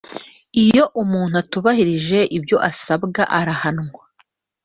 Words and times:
iyo 0.63 0.83
umuntu 1.01 1.35
atubahirije 1.43 2.19
ibyo 2.37 2.57
asabwa 2.69 3.21
arahanwa 3.39 4.01